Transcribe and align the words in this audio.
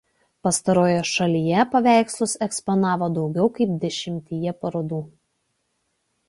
Pastarojoje 0.45 1.01
šalyje 1.09 1.65
paveikslus 1.75 2.33
eksponavo 2.47 3.11
daugiau 3.19 3.47
kaip 3.59 3.77
dešimtyje 3.85 4.55
parodų. 4.65 5.05